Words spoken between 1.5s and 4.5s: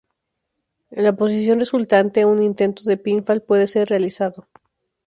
resultante un intento de pinfall puede ser realizado.